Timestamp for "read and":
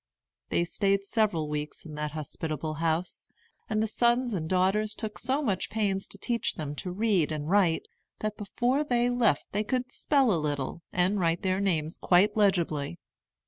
6.91-7.47